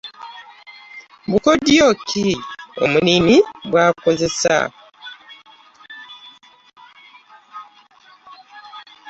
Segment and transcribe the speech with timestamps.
[1.29, 2.25] Bukodyo ki
[2.83, 3.35] omulimi
[3.69, 4.57] bw'akozesezza?